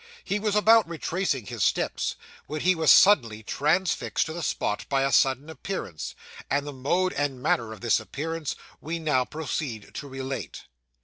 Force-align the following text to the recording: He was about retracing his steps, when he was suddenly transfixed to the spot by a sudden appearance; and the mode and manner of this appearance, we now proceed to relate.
He 0.23 0.39
was 0.39 0.55
about 0.55 0.89
retracing 0.89 1.45
his 1.45 1.63
steps, 1.63 2.15
when 2.47 2.61
he 2.61 2.73
was 2.73 2.89
suddenly 2.89 3.43
transfixed 3.43 4.25
to 4.25 4.33
the 4.33 4.41
spot 4.41 4.87
by 4.89 5.03
a 5.03 5.11
sudden 5.11 5.47
appearance; 5.47 6.15
and 6.49 6.65
the 6.65 6.73
mode 6.73 7.13
and 7.13 7.39
manner 7.39 7.71
of 7.71 7.81
this 7.81 7.99
appearance, 7.99 8.55
we 8.79 8.97
now 8.97 9.25
proceed 9.25 9.93
to 9.93 10.07
relate. 10.07 10.63